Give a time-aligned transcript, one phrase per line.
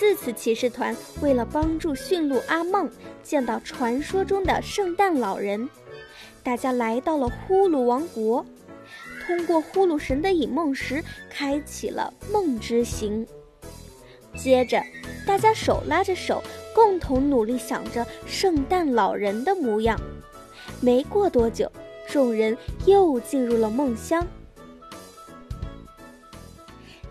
[0.00, 2.90] 次次骑士团为了帮助驯鹿阿梦
[3.22, 5.68] 见到传说中的圣诞老人，
[6.42, 8.46] 大家来到了呼噜王国，
[9.26, 13.26] 通过呼噜神的引梦石，开启了梦之行。
[14.34, 14.82] 接着，
[15.26, 16.42] 大家手拉着手，
[16.74, 20.00] 共同努力想着圣诞老人的模样。
[20.80, 21.70] 没过多久，
[22.08, 22.56] 众人
[22.86, 24.26] 又进入了梦乡。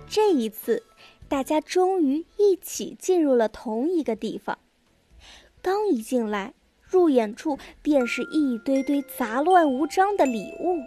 [0.10, 0.82] 这一次，
[1.30, 4.58] 大家终于一起进入了同一个地方。
[5.62, 10.80] 刚一进来，入眼处便是一堆堆杂乱无章的礼物，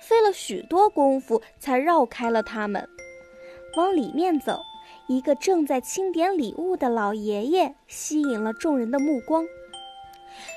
[0.00, 2.88] 费了许多功夫才绕开了他们。
[3.76, 4.60] 往里面走。
[5.08, 9.44] 一个正在清点礼物的老爷爷吸引了众人的目光。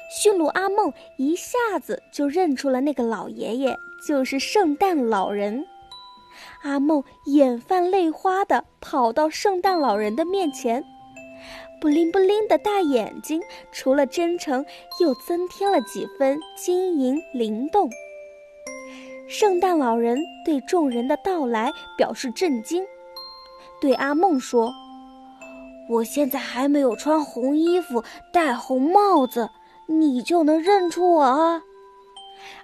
[0.09, 3.75] 驯鹿阿梦一下子就认出了那个老爷爷
[4.07, 5.65] 就是圣诞老人。
[6.63, 10.83] 阿梦眼泛泪花地跑到圣诞老人的面前，
[11.81, 13.41] 布灵布灵的大眼睛
[13.71, 14.65] 除了真诚，
[14.99, 17.89] 又增添了几分晶莹灵动。
[19.27, 22.85] 圣诞老人对众人的到来表示震惊。
[23.81, 24.71] 对阿梦说
[25.89, 29.49] ：“我现在还没有穿红衣服、戴红帽子，
[29.87, 31.61] 你就能认出我？”啊？”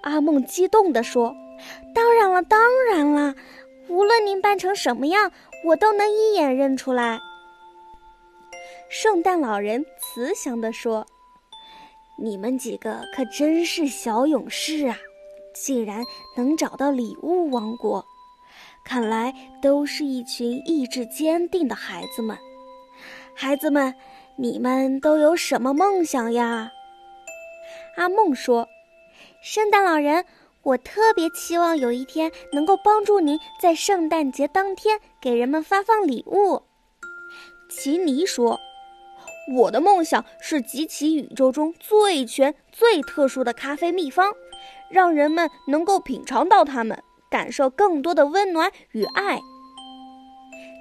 [0.01, 1.35] 阿梦激动地说
[1.93, 3.35] ：“当然了，当然了，
[3.91, 5.31] 无论您扮成什么样，
[5.65, 7.19] 我都能一眼认出来。”
[8.89, 11.05] 圣诞老人慈祥地说
[12.17, 14.97] ：“你们几个可真是小勇士啊，
[15.53, 16.03] 竟然
[16.35, 18.03] 能找到礼物王国。”
[18.83, 22.35] 看来都是一群意志坚定的孩子们。
[23.35, 23.93] 孩子们，
[24.37, 26.71] 你们都有什么梦想呀？
[27.95, 28.67] 阿梦说
[29.43, 30.25] ：“圣诞老人，
[30.63, 36.63] 我特别期望有一天能够帮助您在圣诞节当天给人们发放礼物。”
[37.69, 38.59] 奇尼说
[39.57, 44.33] ：“我的梦想是集齐宇宙中最全、最特殊的咖啡秘方，
[44.89, 47.01] 让人们能够品尝到它们。”
[47.31, 49.39] 感受更多的温暖与爱。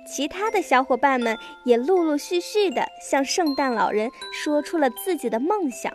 [0.05, 5.93] 其他的小伙伴们也陆陆续续地向圣诞老人说出了自己的梦想。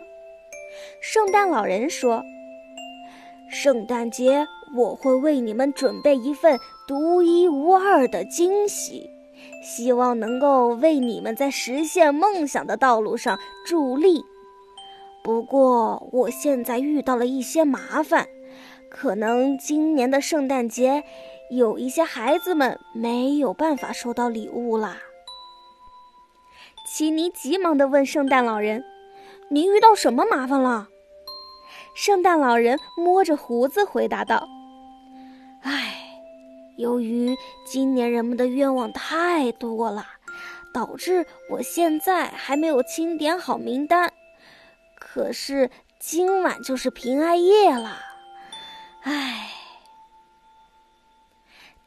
[1.02, 2.24] 圣诞老人说
[3.48, 9.08] ：“圣诞节我会为你们准备一份独一无二的惊喜，
[9.62, 14.24] 希望能够为你们在实现梦想的道路上助力。
[15.22, 18.26] 不过，我现在遇到了一些麻烦。”
[18.88, 21.02] 可能今年的圣诞节，
[21.50, 24.96] 有一些孩子们没有办法收到礼物啦。
[26.86, 28.84] 奇尼急忙地问圣诞老人
[29.50, 30.88] ：“您遇到什么麻烦了？”
[31.96, 34.46] 圣诞老人摸着胡子回答道
[35.64, 35.96] ：“唉，
[36.76, 37.34] 由于
[37.64, 40.04] 今年人们的愿望太多了，
[40.74, 44.12] 导致我现在还没有清点好名单。
[44.94, 47.98] 可是今晚就是平安夜了。”
[49.00, 49.48] 唉，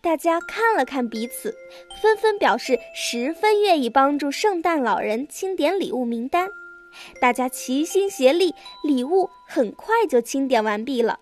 [0.01, 1.55] 大家看了看彼此，
[2.01, 6.49] 纷纷表示十分愿意帮助圣诞老人清点礼物名单。
[7.21, 11.19] 大家齐心协力，礼物很快就清点完毕了。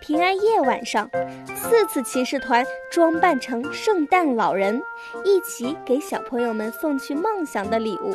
[0.00, 1.08] 平安夜晚上，
[1.56, 4.82] 四次骑士团装扮成圣诞老人，
[5.24, 8.14] 一起给小朋友们送去梦想的礼物。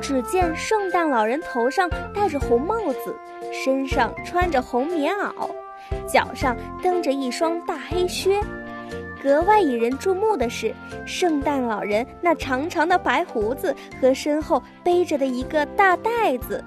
[0.00, 3.14] 只见圣诞老人头上戴着红帽子，
[3.52, 5.50] 身上穿着红棉袄，
[6.06, 8.40] 脚上蹬着一双大黑靴。
[9.22, 10.74] 格外引人注目的是，
[11.04, 16.64] 圣诞老人那长长的白胡子和身后背着的一个大袋子。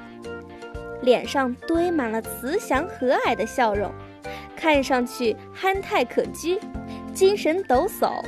[1.01, 3.91] 脸上堆满了慈祥和蔼的笑容，
[4.55, 6.59] 看上去憨态可掬，
[7.13, 8.23] 精神抖擞。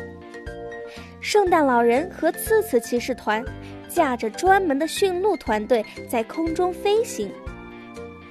[1.22, 3.44] 圣诞老人和次次骑士团
[3.88, 7.32] 驾着专门的驯鹿团队在空中飞行。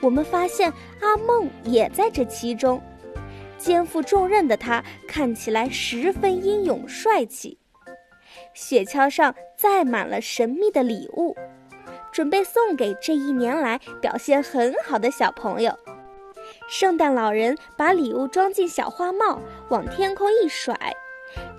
[0.04, 0.70] 我们发现
[1.00, 2.78] 阿梦也在这其中，
[3.56, 7.56] 肩负重任的他看起来十分英勇帅气。
[8.52, 11.34] 雪橇上载满了神秘的礼物。
[12.12, 15.76] 准备送给这一年来表现很好的小朋友。
[16.68, 19.40] 圣诞老人把礼物装进小花帽，
[19.70, 20.78] 往天空一甩，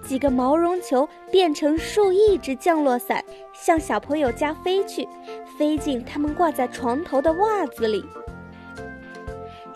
[0.02, 3.22] 几个毛绒球变成数亿只降落伞，
[3.54, 5.06] 向小朋友家飞去，
[5.58, 8.06] 飞进他们挂在床头的袜子里。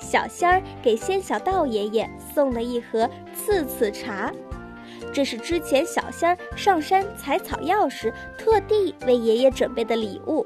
[0.09, 4.33] 小仙儿给仙小道爷爷送了一盒刺刺茶，
[5.13, 10.43] 这是之前小仙儿上山采草药时特地为爷爷准备的礼物。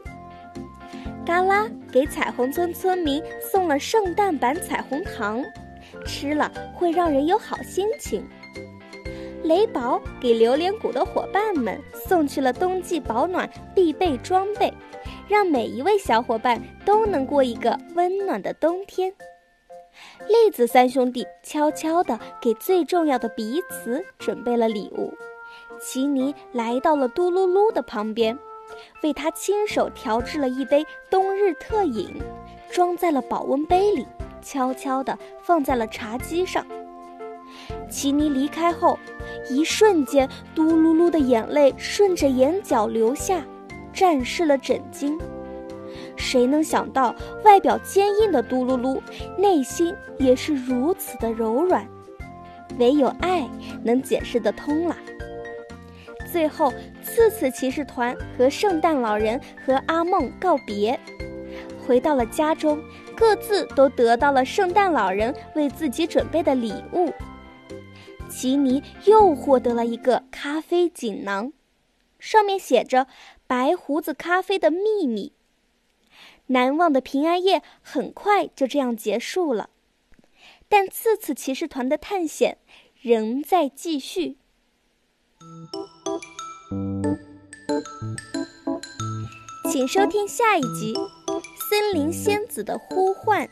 [1.25, 5.41] 嘎啦给彩虹村村民送了圣诞版彩虹糖，
[6.05, 8.21] 吃了会让人有好心情。
[9.43, 14.73] 雷宝给榴莲谷的伙伴们送去了冬季保暖必备装备，
[15.29, 19.13] 让每一位小伙伴都能过一个温暖的冬天。
[20.27, 25.13] 栗子三兄弟悄悄地给最重要的彼此准备了礼物。
[25.79, 28.37] 奇尼来到了嘟噜噜的旁边，
[29.01, 32.21] 为他亲手调制了一杯冬日特饮，
[32.71, 34.07] 装在了保温杯里，
[34.41, 36.65] 悄悄地放在了茶几上。
[37.89, 38.97] 奇尼离开后，
[39.49, 43.45] 一瞬间，嘟噜噜的眼泪顺着眼角流下，
[43.93, 45.19] 战湿了枕巾。
[46.15, 47.13] 谁能想到，
[47.43, 49.01] 外表坚硬的嘟噜噜，
[49.37, 51.87] 内心也是如此的柔软？
[52.79, 53.47] 唯有爱
[53.83, 54.95] 能解释得通了。
[56.31, 56.73] 最后，
[57.03, 60.99] 次次骑士团和圣诞老人和阿梦告别，
[61.85, 62.81] 回到了家中，
[63.15, 67.13] 各自都得到了圣诞老人为自己准备的礼物。
[68.27, 71.53] 奇尼又获得了一个咖啡锦囊，
[72.17, 73.05] 上面写着
[73.45, 75.33] “白胡子咖啡的秘密”。
[76.53, 79.71] 难忘的平安夜很快就这样结束了，
[80.69, 82.59] 但次次骑士团的探险
[83.01, 84.37] 仍在继续。
[89.71, 90.93] 请收听下一集
[91.67, 93.47] 《森林仙子的呼唤》。